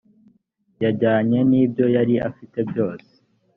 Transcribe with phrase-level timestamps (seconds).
[0.83, 3.09] yajyanye nibyo yari afite byose